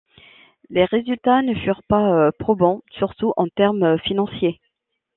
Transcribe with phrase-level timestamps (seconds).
[0.71, 4.59] Les résultats ne furent pas probants, surtout en termes financier.